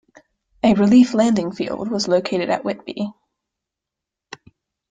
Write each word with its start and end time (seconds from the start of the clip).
A 0.63 0.73
relief 0.73 1.13
landing 1.13 1.51
field 1.51 1.91
was 1.91 2.07
located 2.07 2.49
at 2.49 2.65
Whitby. 2.65 3.13